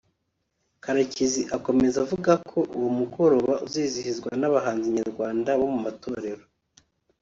[0.83, 6.43] Karekezi akomeza avuga ko uwo mugoroba uzizihizwa n’abahanzi Nyarwanda bo mu matorero